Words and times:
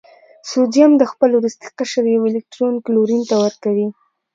سوډیم 0.49 0.91
د 0.97 1.03
خپل 1.11 1.29
وروستي 1.35 1.67
قشر 1.77 2.05
یو 2.15 2.23
الکترون 2.29 2.75
کلورین 2.85 3.21
ته 3.29 3.35
ورکوي. 3.43 3.87